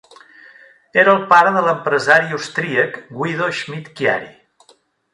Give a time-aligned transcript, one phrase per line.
[1.01, 4.35] Era el pare de l'empresari austríac Guido Schmidt-Chiari.